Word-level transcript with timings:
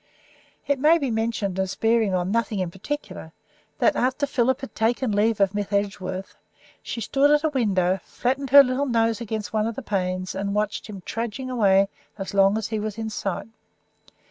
It 0.65 0.79
may 0.79 0.97
be 0.97 1.11
mentioned 1.11 1.59
as 1.59 1.75
bearing 1.75 2.11
on 2.15 2.31
nothing 2.31 2.57
in 2.57 2.71
particular 2.71 3.33
that, 3.77 3.95
after 3.95 4.25
Philip 4.25 4.61
had 4.61 4.73
taken 4.73 5.11
leave 5.11 5.39
of 5.39 5.53
Miss 5.53 5.71
Edgeworth, 5.71 6.35
she 6.81 6.99
stood 6.99 7.29
at 7.29 7.43
a 7.43 7.49
window, 7.49 7.99
flattened 8.03 8.49
her 8.49 8.63
little 8.63 8.87
nose 8.87 9.21
against 9.21 9.53
one 9.53 9.67
of 9.67 9.75
the 9.75 9.83
panes, 9.83 10.33
and 10.33 10.55
watched 10.55 10.87
him 10.87 11.01
trudging 11.05 11.51
away 11.51 11.87
as 12.17 12.33
long 12.33 12.57
as 12.57 12.69
he 12.69 12.79
was 12.79 12.97
in 12.97 13.11
sight. 13.11 13.49